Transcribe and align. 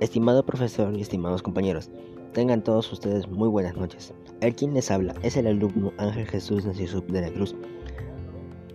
Estimado 0.00 0.46
profesor 0.46 0.94
y 0.96 1.00
estimados 1.00 1.42
compañeros, 1.42 1.90
tengan 2.32 2.62
todos 2.62 2.92
ustedes 2.92 3.26
muy 3.26 3.48
buenas 3.48 3.76
noches. 3.76 4.14
El 4.40 4.54
quien 4.54 4.72
les 4.72 4.92
habla 4.92 5.12
es 5.24 5.36
el 5.36 5.48
alumno 5.48 5.92
Ángel 5.98 6.24
Jesús 6.28 6.64
Nacisub 6.64 7.04
de 7.06 7.22
la 7.22 7.30
Cruz 7.30 7.56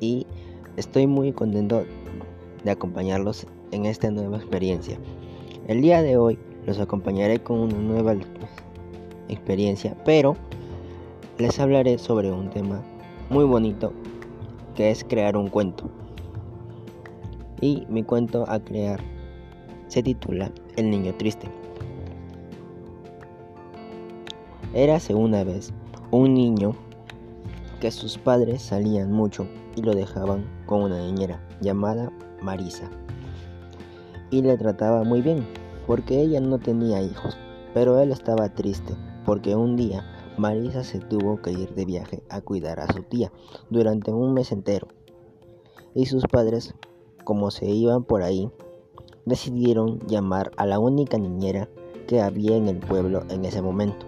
y 0.01 0.27
estoy 0.75 1.07
muy 1.07 1.31
contento 1.31 1.85
de 2.65 2.71
acompañarlos 2.71 3.47
en 3.71 3.85
esta 3.85 4.11
nueva 4.11 4.35
experiencia. 4.35 4.99
El 5.69 5.81
día 5.81 6.01
de 6.01 6.17
hoy 6.17 6.37
los 6.65 6.81
acompañaré 6.81 7.39
con 7.41 7.57
una 7.57 7.77
nueva 7.77 8.15
experiencia, 9.29 9.95
pero 10.03 10.35
les 11.37 11.57
hablaré 11.57 11.99
sobre 11.99 12.33
un 12.33 12.49
tema 12.49 12.83
muy 13.29 13.45
bonito 13.45 13.93
que 14.75 14.91
es 14.91 15.05
crear 15.05 15.37
un 15.37 15.47
cuento. 15.47 15.89
Y 17.61 17.85
mi 17.87 18.03
cuento 18.03 18.43
a 18.49 18.59
crear 18.59 19.12
se 19.93 20.01
titula 20.01 20.51
El 20.75 20.89
niño 20.89 21.13
triste. 21.19 21.47
Érase 24.73 25.13
una 25.13 25.43
vez 25.43 25.71
un 26.09 26.33
niño 26.33 26.75
que 27.79 27.91
sus 27.91 28.17
padres 28.17 28.63
salían 28.63 29.11
mucho 29.11 29.47
y 29.75 29.83
lo 29.83 29.93
dejaban 29.93 30.49
con 30.65 30.81
una 30.81 30.97
niñera 30.97 31.47
llamada 31.61 32.11
Marisa. 32.41 32.89
Y 34.31 34.41
le 34.41 34.57
trataba 34.57 35.03
muy 35.03 35.21
bien, 35.21 35.45
porque 35.85 36.19
ella 36.21 36.39
no 36.39 36.57
tenía 36.57 36.99
hijos, 37.03 37.37
pero 37.75 37.99
él 37.99 38.11
estaba 38.11 38.49
triste, 38.49 38.95
porque 39.27 39.55
un 39.55 39.75
día 39.75 40.03
Marisa 40.39 40.83
se 40.83 41.01
tuvo 41.01 41.39
que 41.39 41.51
ir 41.51 41.75
de 41.75 41.85
viaje 41.85 42.23
a 42.31 42.41
cuidar 42.41 42.79
a 42.79 42.91
su 42.91 43.03
tía 43.03 43.31
durante 43.69 44.11
un 44.11 44.33
mes 44.33 44.51
entero. 44.51 44.87
Y 45.93 46.07
sus 46.07 46.23
padres, 46.25 46.73
como 47.25 47.51
se 47.51 47.67
iban 47.67 48.03
por 48.03 48.23
ahí, 48.23 48.49
decidieron 49.25 49.99
llamar 50.07 50.51
a 50.57 50.65
la 50.65 50.79
única 50.79 51.17
niñera 51.17 51.69
que 52.07 52.21
había 52.21 52.55
en 52.55 52.67
el 52.67 52.77
pueblo 52.77 53.23
en 53.29 53.45
ese 53.45 53.61
momento. 53.61 54.05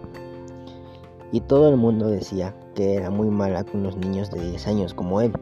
Y 1.31 1.41
todo 1.41 1.69
el 1.69 1.77
mundo 1.77 2.07
decía 2.07 2.55
que 2.75 2.95
era 2.95 3.09
muy 3.09 3.29
mala 3.29 3.63
con 3.63 3.83
los 3.83 3.95
niños 3.97 4.29
de 4.31 4.49
10 4.51 4.67
años 4.67 4.93
como 4.93 5.21
él. 5.21 5.33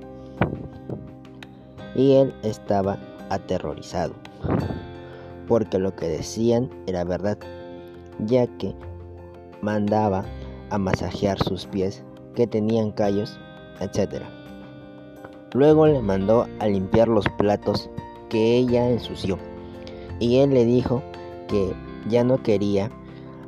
Y 1.95 2.13
él 2.13 2.33
estaba 2.44 2.97
aterrorizado, 3.29 4.13
porque 5.47 5.79
lo 5.79 5.95
que 5.95 6.07
decían 6.07 6.69
era 6.88 7.03
verdad, 7.03 7.38
ya 8.25 8.47
que 8.57 8.75
mandaba 9.61 10.23
a 10.69 10.77
masajear 10.77 11.38
sus 11.39 11.66
pies 11.67 12.03
que 12.35 12.47
tenían 12.47 12.91
callos, 12.91 13.39
etc. 13.79 14.23
Luego 15.53 15.85
le 15.85 16.01
mandó 16.01 16.47
a 16.59 16.67
limpiar 16.67 17.07
los 17.07 17.27
platos 17.38 17.89
que 18.29 18.57
ella 18.57 18.89
ensució 18.89 19.38
y 20.23 20.38
él 20.38 20.52
le 20.52 20.63
dijo 20.63 21.03
que 21.49 21.73
ya 22.07 22.23
no 22.23 22.41
quería 22.41 22.89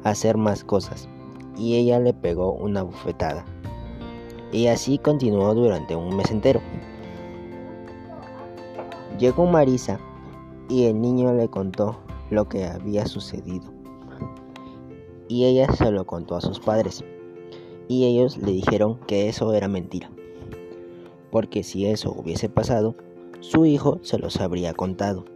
hacer 0.03 0.35
más 0.35 0.65
cosas 0.65 1.07
y 1.57 1.75
ella 1.77 1.99
le 1.99 2.13
pegó 2.13 2.51
una 2.51 2.83
bufetada. 2.83 3.45
Y 4.51 4.67
así 4.67 4.97
continuó 4.97 5.53
durante 5.53 5.95
un 5.95 6.17
mes 6.17 6.29
entero. 6.31 6.59
Llegó 9.17 9.45
Marisa 9.45 10.01
y 10.67 10.83
el 10.83 10.99
niño 10.99 11.33
le 11.33 11.47
contó 11.47 11.97
lo 12.29 12.49
que 12.49 12.65
había 12.65 13.05
sucedido. 13.05 13.71
Y 15.29 15.45
ella 15.45 15.71
se 15.71 15.89
lo 15.91 16.05
contó 16.05 16.35
a 16.35 16.41
sus 16.41 16.59
padres 16.59 17.05
y 17.87 18.03
ellos 18.03 18.37
le 18.37 18.51
dijeron 18.51 18.99
que 19.07 19.29
eso 19.29 19.53
era 19.53 19.69
mentira, 19.69 20.11
porque 21.31 21.63
si 21.63 21.85
eso 21.85 22.11
hubiese 22.11 22.49
pasado, 22.49 22.95
su 23.39 23.65
hijo 23.65 23.99
se 24.01 24.17
los 24.19 24.41
habría 24.41 24.73
contado. 24.73 25.34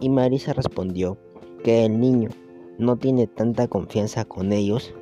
Y 0.00 0.08
Marisa 0.08 0.52
respondió 0.52 1.18
que 1.64 1.84
el 1.84 1.98
niño 1.98 2.28
no 2.78 2.96
tiene 2.96 3.26
tanta 3.26 3.66
confianza 3.66 4.24
con 4.24 4.52
ellos 4.52 4.94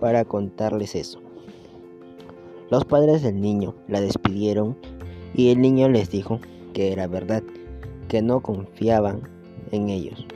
para 0.00 0.24
contarles 0.24 0.94
eso. 0.94 1.20
Los 2.70 2.84
padres 2.84 3.22
del 3.22 3.40
niño 3.40 3.74
la 3.88 4.00
despidieron 4.00 4.76
y 5.34 5.50
el 5.50 5.60
niño 5.60 5.88
les 5.88 6.10
dijo 6.10 6.40
que 6.72 6.92
era 6.92 7.06
verdad, 7.06 7.42
que 8.08 8.22
no 8.22 8.40
confiaban 8.40 9.22
en 9.72 9.90
ellos. 9.90 10.26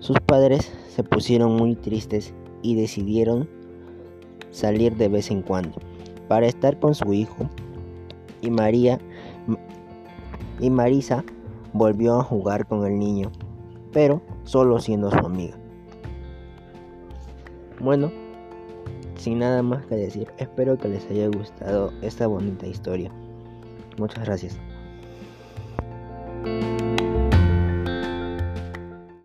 Sus 0.00 0.20
padres 0.20 0.72
se 0.88 1.02
pusieron 1.02 1.56
muy 1.56 1.74
tristes 1.74 2.34
y 2.62 2.74
decidieron 2.74 3.48
salir 4.50 4.96
de 4.96 5.08
vez 5.08 5.30
en 5.30 5.42
cuando 5.42 5.78
para 6.28 6.46
estar 6.46 6.78
con 6.78 6.94
su 6.94 7.12
hijo 7.12 7.48
y 8.42 8.50
María 8.50 9.00
y 10.60 10.70
Marisa 10.70 11.24
volvió 11.72 12.20
a 12.20 12.24
jugar 12.24 12.66
con 12.66 12.84
el 12.86 12.98
niño, 12.98 13.30
pero 13.92 14.20
solo 14.44 14.78
siendo 14.80 15.10
su 15.10 15.18
amiga. 15.18 15.56
Bueno, 17.80 18.10
sin 19.16 19.38
nada 19.40 19.62
más 19.62 19.86
que 19.86 19.96
decir, 19.96 20.28
espero 20.38 20.78
que 20.78 20.88
les 20.88 21.08
haya 21.10 21.28
gustado 21.28 21.92
esta 22.02 22.26
bonita 22.26 22.66
historia. 22.66 23.10
Muchas 23.98 24.24
gracias. 24.24 24.58